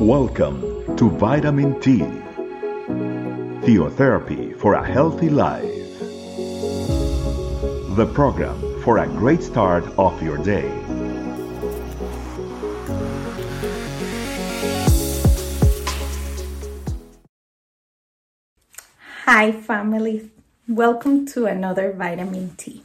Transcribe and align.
Welcome 0.00 0.96
to 0.96 1.10
Vitamin 1.10 1.80
T, 1.80 1.98
Theotherapy 3.66 4.56
for 4.56 4.74
a 4.74 4.86
Healthy 4.86 5.28
Life. 5.28 5.64
The 7.96 8.08
program 8.14 8.80
for 8.82 8.98
a 8.98 9.08
great 9.08 9.42
start 9.42 9.84
of 9.98 10.22
your 10.22 10.38
day. 10.38 10.70
Hi, 19.24 19.50
family. 19.50 20.30
Welcome 20.68 21.26
to 21.26 21.46
another 21.46 21.92
Vitamin 21.92 22.54
T. 22.56 22.84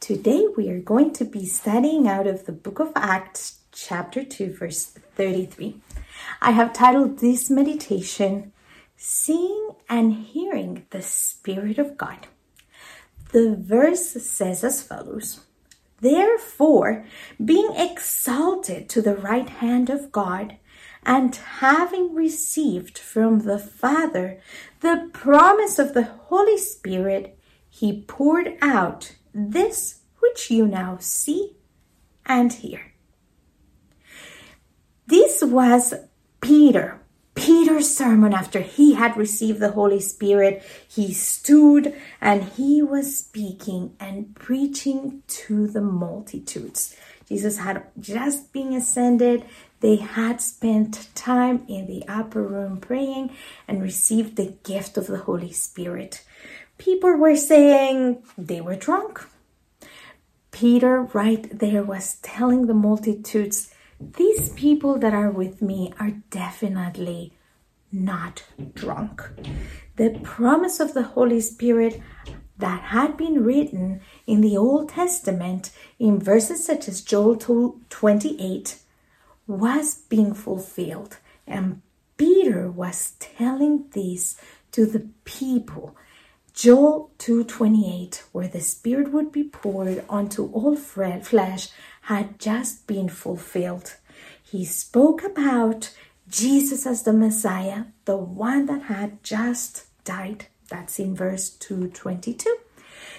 Today 0.00 0.48
we 0.56 0.70
are 0.70 0.80
going 0.80 1.12
to 1.12 1.24
be 1.24 1.46
studying 1.46 2.08
out 2.08 2.26
of 2.26 2.46
the 2.46 2.52
book 2.52 2.80
of 2.80 2.90
Acts, 2.96 3.60
chapter 3.70 4.24
2, 4.24 4.54
verse 4.54 4.86
33. 5.14 5.80
I 6.40 6.52
have 6.52 6.72
titled 6.72 7.18
this 7.18 7.50
meditation, 7.50 8.52
Seeing 8.96 9.70
and 9.88 10.12
Hearing 10.12 10.86
the 10.90 11.02
Spirit 11.02 11.78
of 11.78 11.96
God. 11.96 12.26
The 13.32 13.56
verse 13.58 14.10
says 14.10 14.64
as 14.64 14.82
follows 14.82 15.40
Therefore, 16.00 17.04
being 17.42 17.70
exalted 17.76 18.88
to 18.90 19.02
the 19.02 19.16
right 19.16 19.48
hand 19.48 19.90
of 19.90 20.12
God, 20.12 20.56
and 21.04 21.34
having 21.34 22.14
received 22.14 22.98
from 22.98 23.40
the 23.40 23.58
Father 23.58 24.40
the 24.80 25.08
promise 25.12 25.78
of 25.78 25.94
the 25.94 26.02
Holy 26.02 26.58
Spirit, 26.58 27.38
he 27.68 28.02
poured 28.02 28.56
out 28.60 29.14
this 29.32 30.00
which 30.18 30.50
you 30.50 30.66
now 30.66 30.98
see 31.00 31.56
and 32.26 32.52
hear. 32.52 32.92
Was 35.46 35.94
Peter. 36.40 37.00
Peter's 37.36 37.94
sermon 37.94 38.34
after 38.34 38.60
he 38.60 38.94
had 38.94 39.16
received 39.16 39.60
the 39.60 39.70
Holy 39.70 40.00
Spirit, 40.00 40.62
he 40.88 41.12
stood 41.12 41.94
and 42.20 42.42
he 42.42 42.82
was 42.82 43.16
speaking 43.16 43.94
and 44.00 44.34
preaching 44.34 45.22
to 45.28 45.68
the 45.68 45.80
multitudes. 45.80 46.96
Jesus 47.28 47.58
had 47.58 47.84
just 48.00 48.52
been 48.52 48.72
ascended. 48.72 49.44
They 49.80 49.96
had 49.96 50.40
spent 50.40 51.08
time 51.14 51.64
in 51.68 51.86
the 51.86 52.02
upper 52.08 52.42
room 52.42 52.78
praying 52.78 53.30
and 53.68 53.82
received 53.82 54.36
the 54.36 54.56
gift 54.64 54.96
of 54.96 55.06
the 55.06 55.18
Holy 55.18 55.52
Spirit. 55.52 56.24
People 56.76 57.14
were 57.16 57.36
saying 57.36 58.22
they 58.36 58.60
were 58.60 58.76
drunk. 58.76 59.24
Peter, 60.50 61.02
right 61.02 61.46
there, 61.56 61.82
was 61.82 62.16
telling 62.16 62.66
the 62.66 62.74
multitudes, 62.74 63.70
These 64.00 64.50
people 64.50 64.98
that 64.98 65.14
are 65.14 65.30
with 65.30 65.62
me 65.62 65.92
are 65.98 66.12
definitely 66.30 67.32
not 67.90 68.44
drunk. 68.74 69.22
The 69.96 70.18
promise 70.22 70.80
of 70.80 70.92
the 70.92 71.02
Holy 71.02 71.40
Spirit 71.40 72.00
that 72.58 72.82
had 72.82 73.16
been 73.16 73.44
written 73.44 74.00
in 74.26 74.40
the 74.40 74.56
Old 74.56 74.90
Testament 74.90 75.70
in 75.98 76.20
verses 76.20 76.64
such 76.64 76.88
as 76.88 77.00
Joel 77.00 77.36
28 77.36 78.78
was 79.46 79.94
being 80.08 80.34
fulfilled. 80.34 81.18
And 81.46 81.82
Peter 82.16 82.70
was 82.70 83.12
telling 83.18 83.86
this 83.92 84.36
to 84.72 84.86
the 84.86 85.08
people. 85.24 85.96
Joel 86.52 87.10
2:28 87.18 88.24
where 88.32 88.48
the 88.48 88.60
spirit 88.60 89.12
would 89.12 89.30
be 89.30 89.44
poured 89.44 90.02
onto 90.08 90.46
all 90.52 90.74
flesh 90.74 91.68
had 92.06 92.38
just 92.38 92.86
been 92.86 93.08
fulfilled. 93.08 93.96
He 94.40 94.64
spoke 94.64 95.24
about 95.24 95.92
Jesus 96.28 96.86
as 96.86 97.02
the 97.02 97.12
Messiah, 97.12 97.86
the 98.04 98.16
one 98.16 98.66
that 98.66 98.82
had 98.82 99.22
just 99.24 99.86
died. 100.04 100.46
That's 100.68 101.00
in 101.00 101.16
verse 101.16 101.50
222. 101.50 102.58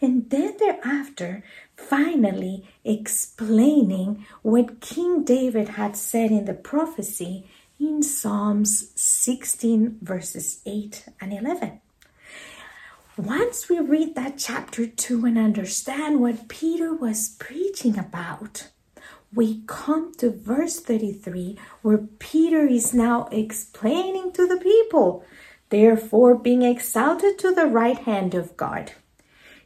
And 0.00 0.30
then 0.30 0.56
thereafter, 0.60 1.42
finally 1.76 2.68
explaining 2.84 4.24
what 4.42 4.80
King 4.80 5.24
David 5.24 5.70
had 5.70 5.96
said 5.96 6.30
in 6.30 6.44
the 6.44 6.54
prophecy 6.54 7.46
in 7.80 8.04
Psalms 8.04 8.92
16, 8.94 9.98
verses 10.02 10.60
8 10.64 11.04
and 11.20 11.32
11. 11.32 11.80
Once 13.18 13.68
we 13.68 13.80
read 13.80 14.14
that 14.14 14.38
chapter 14.38 14.86
2 14.86 15.26
and 15.26 15.36
understand 15.36 16.20
what 16.20 16.46
Peter 16.46 16.94
was 16.94 17.34
preaching 17.40 17.98
about, 17.98 18.68
we 19.34 19.60
come 19.66 20.14
to 20.14 20.30
verse 20.30 20.78
33 20.78 21.58
where 21.82 21.98
Peter 22.20 22.64
is 22.64 22.94
now 22.94 23.26
explaining 23.32 24.30
to 24.30 24.46
the 24.46 24.58
people, 24.58 25.24
therefore 25.70 26.36
being 26.36 26.62
exalted 26.62 27.36
to 27.40 27.52
the 27.52 27.66
right 27.66 27.98
hand 27.98 28.34
of 28.34 28.56
God. 28.56 28.92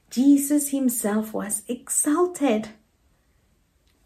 Jesus 0.08 0.70
himself 0.70 1.34
was 1.34 1.62
exalted, 1.68 2.70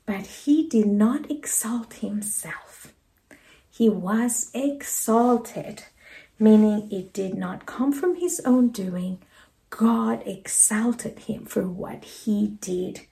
but 0.06 0.26
he 0.26 0.66
did 0.66 0.88
not 0.88 1.30
exalt 1.30 1.94
himself. 1.94 2.92
He 3.70 3.88
was 3.88 4.50
exalted, 4.52 5.84
meaning 6.36 6.90
it 6.90 7.12
did 7.12 7.34
not 7.34 7.64
come 7.64 7.92
from 7.92 8.16
his 8.16 8.40
own 8.44 8.70
doing. 8.70 9.20
God 9.70 10.22
exalted 10.26 11.20
him 11.20 11.44
for 11.44 11.66
what 11.68 12.04
he 12.04 12.48
did. 12.60 13.02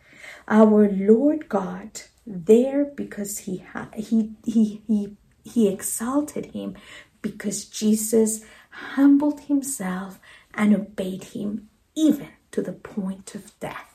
Our 0.48 0.88
Lord 0.90 1.48
God 1.48 2.02
there 2.26 2.84
because 2.84 3.38
he 3.40 3.58
ha- 3.58 3.90
he 3.94 4.32
he 4.44 4.82
he 4.86 5.16
he 5.44 5.68
exalted 5.68 6.46
him 6.46 6.76
because 7.20 7.64
Jesus 7.66 8.44
humbled 8.70 9.40
himself 9.42 10.18
and 10.54 10.74
obeyed 10.74 11.24
him 11.24 11.68
even 11.94 12.28
to 12.50 12.62
the 12.62 12.72
point 12.72 13.34
of 13.34 13.58
death. 13.60 13.94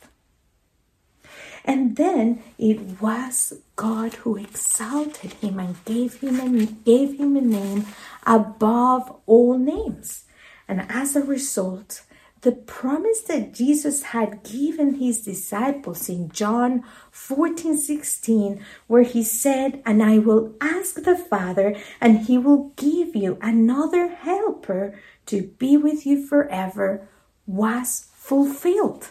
And 1.66 1.96
then 1.98 2.42
it 2.58 3.02
was 3.02 3.54
God 3.76 4.16
who 4.16 4.38
exalted 4.38 5.34
him 5.34 5.60
and 5.60 5.84
gave 5.86 6.16
him 6.16 6.40
a, 6.40 6.66
gave 6.66 7.20
him 7.20 7.36
a 7.36 7.42
name 7.42 7.86
above 8.26 9.14
all 9.26 9.58
names. 9.58 10.26
And 10.68 10.86
as 10.90 11.16
a 11.16 11.22
result, 11.22 12.04
the 12.42 12.52
promise 12.54 13.22
that 13.22 13.54
Jesus 13.54 14.04
had 14.04 14.44
given 14.44 14.96
his 14.96 15.22
disciples 15.22 16.08
in 16.08 16.30
John 16.30 16.84
14 17.12 17.78
16, 17.78 18.64
where 18.88 19.04
he 19.04 19.24
said, 19.24 19.82
And 19.86 20.02
I 20.02 20.20
will 20.20 20.56
ask 20.62 20.96
the 20.96 21.18
Father, 21.18 21.76
and 22.00 22.20
he 22.20 22.38
will 22.38 22.72
give 22.76 23.16
you 23.16 23.38
another 23.42 24.08
helper 24.08 24.98
to 25.26 25.44
be 25.60 25.76
with 25.76 26.06
you 26.06 26.26
forever, 26.26 27.08
was 27.46 28.10
fulfilled. 28.14 29.10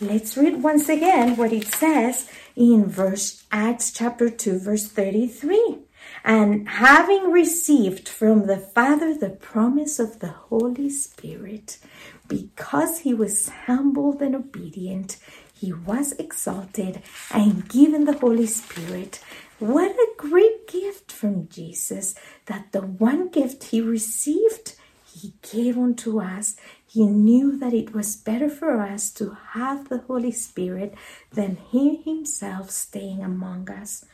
Let's 0.00 0.36
read 0.36 0.62
once 0.62 0.88
again 0.88 1.36
what 1.36 1.52
it 1.52 1.66
says 1.66 2.28
in 2.56 2.86
verse 2.86 3.44
Acts 3.52 3.92
chapter 3.92 4.28
2 4.28 4.58
verse 4.58 4.86
33. 4.86 5.78
And 6.24 6.66
having 6.66 7.30
received 7.30 8.08
from 8.08 8.46
the 8.46 8.56
Father 8.56 9.14
the 9.14 9.28
promise 9.28 9.98
of 9.98 10.20
the 10.20 10.28
Holy 10.28 10.88
Spirit, 10.88 11.78
because 12.26 13.00
he 13.00 13.12
was 13.12 13.50
humbled 13.66 14.22
and 14.22 14.34
obedient, 14.34 15.18
he 15.52 15.72
was 15.72 16.12
exalted 16.12 17.02
and 17.30 17.68
given 17.68 18.06
the 18.06 18.18
Holy 18.18 18.46
Spirit. 18.46 19.20
What 19.58 19.92
a 19.92 20.12
great 20.16 20.66
gift 20.66 21.12
from 21.12 21.48
Jesus 21.48 22.14
that 22.46 22.72
the 22.72 22.80
one 22.80 23.28
gift 23.28 23.64
he 23.64 23.82
received, 23.82 24.76
he 25.06 25.34
gave 25.52 25.76
unto 25.76 26.20
us. 26.20 26.56
He 26.86 27.04
knew 27.06 27.58
that 27.58 27.74
it 27.74 27.94
was 27.94 28.16
better 28.16 28.48
for 28.48 28.80
us 28.80 29.10
to 29.12 29.36
have 29.52 29.88
the 29.88 29.98
Holy 29.98 30.32
Spirit 30.32 30.94
than 31.32 31.58
he 31.70 31.96
himself 31.96 32.70
staying 32.70 33.22
among 33.22 33.70
us. 33.70 34.04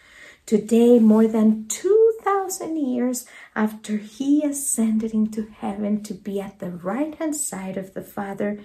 Today, 0.51 0.99
more 0.99 1.29
than 1.29 1.69
2,000 1.69 2.77
years 2.77 3.25
after 3.55 3.99
he 3.99 4.43
ascended 4.43 5.15
into 5.15 5.47
heaven 5.47 6.03
to 6.03 6.13
be 6.13 6.41
at 6.41 6.59
the 6.59 6.73
right 6.73 7.15
hand 7.15 7.37
side 7.37 7.77
of 7.77 7.95
the 7.95 8.03
Father, 8.03 8.59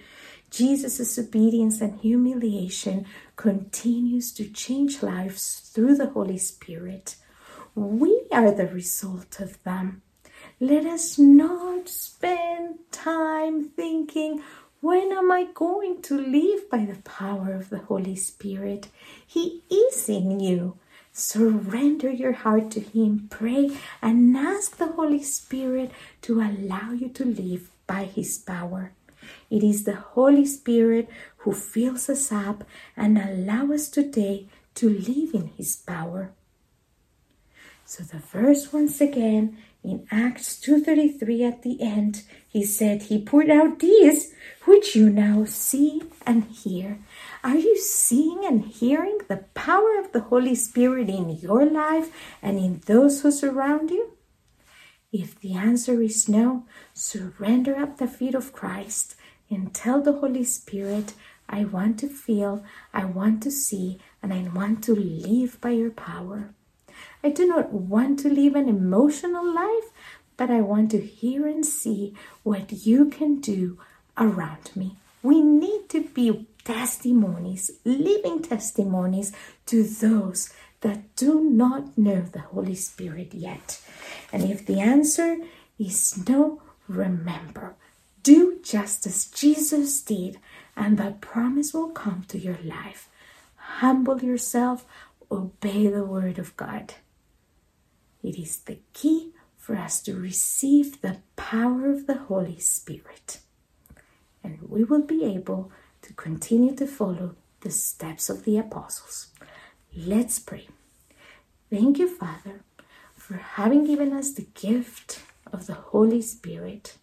Jesus' 0.49 1.19
obedience 1.19 1.81
and 1.81 1.99
humiliation 1.99 3.05
continues 3.35 4.33
to 4.33 4.49
change 4.49 5.03
lives 5.03 5.59
through 5.75 5.97
the 5.97 6.07
Holy 6.07 6.39
Spirit. 6.39 7.17
We 7.75 8.23
are 8.31 8.49
the 8.49 8.65
result 8.65 9.39
of 9.39 9.61
them. 9.61 10.01
Let 10.59 10.87
us 10.87 11.19
not 11.19 11.87
spend 11.87 12.79
time 12.91 13.69
thinking, 13.69 14.41
when 14.81 15.11
am 15.11 15.31
I 15.31 15.49
going 15.53 16.01
to 16.01 16.17
live 16.19 16.67
by 16.67 16.85
the 16.85 17.01
power 17.03 17.53
of 17.53 17.69
the 17.69 17.77
Holy 17.77 18.15
Spirit? 18.15 18.87
He 19.27 19.61
is 19.69 20.09
in 20.09 20.39
you. 20.39 20.79
Surrender 21.17 22.11
your 22.11 22.33
heart 22.33 22.71
to 22.71 22.81
Him, 22.81 23.27
pray, 23.29 23.71
and 24.01 24.35
ask 24.35 24.75
the 24.75 24.87
Holy 24.87 25.23
Spirit 25.23 25.89
to 26.23 26.41
allow 26.41 26.91
you 26.91 27.07
to 27.07 27.23
live 27.23 27.71
by 27.87 28.03
His 28.03 28.37
power. 28.37 28.91
It 29.49 29.63
is 29.63 29.85
the 29.85 29.95
Holy 29.95 30.45
Spirit 30.45 31.07
who 31.37 31.53
fills 31.53 32.09
us 32.09 32.33
up 32.33 32.65
and 32.97 33.17
allow 33.17 33.71
us 33.71 33.87
today 33.87 34.49
to 34.75 34.89
live 34.89 35.33
in 35.33 35.51
His 35.55 35.77
power. 35.77 36.31
So 37.85 38.03
the 38.03 38.19
verse 38.19 38.73
once 38.73 38.99
again 38.99 39.57
in 39.85 40.07
Acts 40.09 40.59
2:33 40.61 41.43
at 41.43 41.61
the 41.61 41.81
end, 41.81 42.23
he 42.47 42.63
said 42.63 43.03
he 43.03 43.23
poured 43.23 43.49
out 43.49 43.79
these 43.79 44.33
which 44.65 44.95
you 44.95 45.09
now 45.09 45.45
see 45.45 46.01
and 46.25 46.43
hear. 46.45 46.99
Are 47.43 47.57
you 47.57 47.77
seeing 47.77 48.45
and 48.45 48.65
hearing 48.65 49.19
the 49.27 49.45
power 49.53 49.99
of 49.99 50.11
the 50.11 50.21
Holy 50.31 50.55
Spirit 50.55 51.09
in 51.09 51.29
your 51.29 51.65
life 51.65 52.11
and 52.41 52.57
in 52.57 52.81
those 52.85 53.21
who 53.21 53.31
surround 53.31 53.91
you? 53.91 54.17
If 55.11 55.39
the 55.39 55.53
answer 55.53 56.01
is 56.01 56.27
no, 56.27 56.65
surrender 56.93 57.75
at 57.75 57.97
the 57.97 58.07
feet 58.07 58.35
of 58.35 58.53
Christ 58.53 59.15
and 59.49 59.73
tell 59.73 60.01
the 60.01 60.13
Holy 60.13 60.43
Spirit, 60.43 61.13
I 61.47 61.63
want 61.63 61.99
to 61.99 62.07
feel, 62.07 62.65
I 62.91 63.05
want 63.05 63.43
to 63.43 63.51
see, 63.51 63.99
and 64.21 64.33
I 64.33 64.41
want 64.53 64.83
to 64.85 64.95
live 64.95 65.61
by 65.61 65.71
your 65.71 65.91
power. 65.91 66.55
I 67.23 67.29
do 67.29 67.47
not 67.47 67.73
want 67.73 68.19
to 68.19 68.29
live 68.29 68.55
an 68.55 68.69
emotional 68.69 69.45
life, 69.45 69.91
but 70.37 70.49
I 70.49 70.61
want 70.61 70.91
to 70.91 71.01
hear 71.01 71.47
and 71.47 71.65
see 71.65 72.13
what 72.43 72.71
you 72.85 73.05
can 73.05 73.39
do 73.39 73.79
around 74.17 74.75
me. 74.75 74.97
We 75.23 75.41
need 75.41 75.89
to 75.89 76.01
be 76.03 76.47
testimonies, 76.63 77.71
living 77.83 78.41
testimonies 78.41 79.31
to 79.67 79.83
those 79.83 80.53
that 80.81 81.15
do 81.15 81.41
not 81.41 81.97
know 81.97 82.21
the 82.21 82.41
Holy 82.41 82.75
Spirit 82.75 83.33
yet. 83.33 83.81
And 84.31 84.43
if 84.43 84.65
the 84.65 84.79
answer 84.79 85.37
is 85.79 86.27
no, 86.27 86.61
remember, 86.87 87.75
do 88.21 88.59
just 88.63 89.07
as 89.07 89.25
Jesus 89.25 90.01
did, 90.01 90.39
and 90.75 90.97
that 90.97 91.21
promise 91.21 91.73
will 91.73 91.89
come 91.89 92.25
to 92.27 92.37
your 92.37 92.57
life. 92.63 93.09
Humble 93.55 94.21
yourself, 94.21 94.85
obey 95.35 95.87
the 95.87 96.05
word 96.05 96.39
of 96.39 96.55
God. 96.57 96.95
It 98.23 98.39
is 98.39 98.57
the 98.57 98.79
key 98.93 99.31
for 99.57 99.75
us 99.75 100.01
to 100.03 100.15
receive 100.15 101.01
the 101.01 101.17
power 101.35 101.91
of 101.91 102.07
the 102.07 102.17
Holy 102.17 102.59
Spirit. 102.59 103.39
And 104.43 104.61
we 104.69 104.83
will 104.83 105.01
be 105.01 105.25
able 105.25 105.71
to 106.03 106.13
continue 106.13 106.75
to 106.75 106.85
follow 106.85 107.35
the 107.61 107.71
steps 107.71 108.29
of 108.29 108.43
the 108.43 108.57
apostles. 108.57 109.27
Let's 109.95 110.39
pray. 110.39 110.67
Thank 111.71 111.97
you, 111.97 112.07
Father, 112.07 112.61
for 113.15 113.35
having 113.37 113.85
given 113.85 114.13
us 114.13 114.33
the 114.33 114.47
gift 114.53 115.21
of 115.51 115.65
the 115.65 115.73
Holy 115.73 116.21
Spirit. 116.21 116.97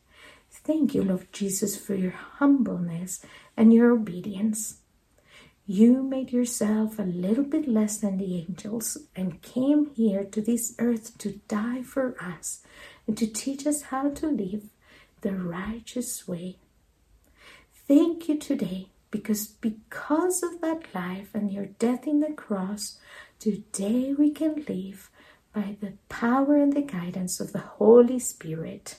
Thank 0.51 0.95
you, 0.95 1.03
Lord 1.03 1.33
Jesus, 1.33 1.77
for 1.77 1.97
your 1.97 2.13
humbleness 2.13 3.25
and 3.57 3.75
your 3.75 3.91
obedience. 3.91 4.82
You 5.67 6.03
made 6.03 6.33
yourself 6.33 6.99
a 6.99 7.03
little 7.03 7.45
bit 7.45 7.69
less 7.69 7.99
than 7.99 8.19
the 8.19 8.37
angels 8.37 8.99
and 9.15 9.41
came 9.43 9.91
here 9.95 10.25
to 10.25 10.41
this 10.41 10.75
earth 10.81 11.17
to 11.19 11.41
die 11.47 11.83
for 11.83 12.17
us 12.21 12.63
and 13.07 13.17
to 13.19 13.29
teach 13.29 13.65
us 13.65 13.83
how 13.83 14.11
to 14.11 14.27
live 14.27 14.65
the 15.21 15.33
righteous 15.37 16.27
way. 16.27 16.57
Thank 17.87 18.29
you 18.29 18.39
today 18.39 18.89
because 19.13 19.47
because 19.47 20.43
of 20.43 20.61
that 20.63 20.93
life 20.95 21.29
and 21.33 21.53
your 21.53 21.67
death 21.67 22.09
in 22.09 22.19
the 22.19 22.33
cross, 22.33 22.99
today 23.39 24.15
we 24.19 24.33
can 24.33 24.65
live 24.69 25.11
by 25.53 25.77
the 25.81 25.93
power 26.09 26.57
and 26.57 26.73
the 26.73 26.83
guidance 26.83 27.39
of 27.39 27.53
the 27.53 27.61
Holy 27.61 28.19
Spirit. 28.19 28.97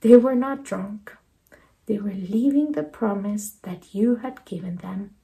They 0.00 0.16
were 0.16 0.34
not 0.34 0.64
drunk. 0.64 1.12
They 1.84 1.98
were 1.98 2.14
living 2.14 2.72
the 2.72 2.84
promise 2.84 3.50
that 3.62 3.94
you 3.94 4.16
had 4.16 4.44
given 4.46 4.76
them. 4.76 5.15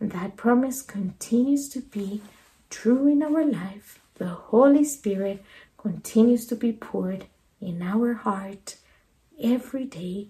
That 0.00 0.36
promise 0.36 0.80
continues 0.82 1.68
to 1.70 1.80
be 1.80 2.22
true 2.70 3.08
in 3.08 3.22
our 3.22 3.44
life. 3.44 3.98
The 4.14 4.28
Holy 4.28 4.84
Spirit 4.84 5.44
continues 5.76 6.46
to 6.46 6.56
be 6.56 6.72
poured 6.72 7.26
in 7.60 7.82
our 7.82 8.14
heart 8.14 8.76
every 9.42 9.84
day. 9.84 10.28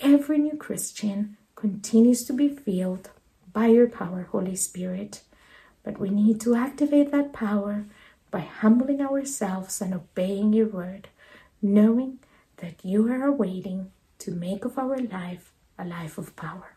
Every 0.00 0.38
new 0.38 0.56
Christian 0.56 1.36
continues 1.54 2.24
to 2.24 2.32
be 2.32 2.48
filled 2.48 3.10
by 3.52 3.66
your 3.66 3.88
power, 3.88 4.28
Holy 4.30 4.56
Spirit. 4.56 5.22
But 5.82 5.98
we 5.98 6.10
need 6.10 6.40
to 6.42 6.54
activate 6.54 7.12
that 7.12 7.32
power 7.32 7.86
by 8.30 8.40
humbling 8.40 9.00
ourselves 9.00 9.80
and 9.80 9.94
obeying 9.94 10.52
your 10.52 10.68
word, 10.68 11.08
knowing 11.60 12.18
that 12.58 12.84
you 12.84 13.10
are 13.10 13.24
awaiting 13.24 13.90
to 14.18 14.30
make 14.32 14.64
of 14.64 14.78
our 14.78 14.98
life 14.98 15.52
a 15.78 15.84
life 15.84 16.18
of 16.18 16.36
power. 16.36 16.76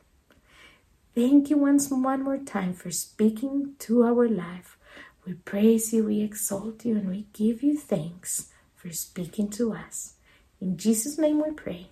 Thank 1.15 1.49
you 1.49 1.57
once 1.57 1.89
one 1.89 2.23
more 2.23 2.37
time 2.37 2.73
for 2.73 2.91
speaking 2.91 3.75
to 3.79 4.03
our 4.03 4.27
life. 4.27 4.77
We 5.25 5.33
praise 5.33 5.93
you, 5.93 6.03
we 6.03 6.21
exalt 6.21 6.83
you, 6.83 6.97
and 6.97 7.09
we 7.09 7.27
give 7.31 7.63
you 7.63 7.77
thanks 7.77 8.51
for 8.75 8.91
speaking 8.91 9.49
to 9.51 9.71
us. 9.71 10.15
In 10.59 10.75
Jesus' 10.75 11.17
name 11.17 11.41
we 11.41 11.51
pray. 11.51 11.87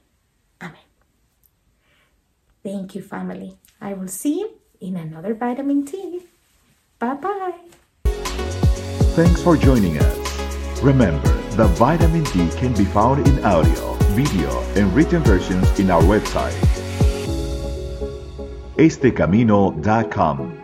Amen. 0.62 0.76
Thank 2.64 2.96
you, 2.96 3.02
family. 3.02 3.58
I 3.80 3.94
will 3.94 4.10
see 4.10 4.40
you 4.40 4.60
in 4.82 4.98
another 4.98 5.34
vitamin 5.34 5.86
T. 5.86 6.24
Bye 7.00 7.14
bye. 7.14 7.60
Thanks 9.16 9.42
for 9.42 9.56
joining 9.56 10.00
us. 10.00 10.82
Remember, 10.82 11.26
the 11.56 11.68
vitamin 11.68 12.26
T 12.26 12.50
can 12.58 12.74
be 12.74 12.84
found 12.84 13.26
in 13.26 13.44
audio, 13.46 13.94
video, 14.16 14.50
and 14.76 14.94
written 14.94 15.24
versions 15.24 15.80
in 15.80 15.90
our 15.90 16.02
website, 16.02 16.54
estecamino.com. 18.78 20.60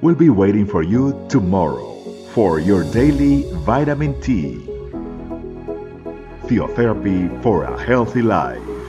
We'll 0.00 0.14
be 0.14 0.30
waiting 0.30 0.66
for 0.66 0.82
you 0.82 1.26
tomorrow 1.28 1.90
for 2.32 2.58
your 2.58 2.84
daily 2.92 3.44
vitamin 3.64 4.20
T. 4.20 4.66
Theotherapy 6.44 7.42
for 7.42 7.64
a 7.64 7.82
healthy 7.82 8.22
life. 8.22 8.79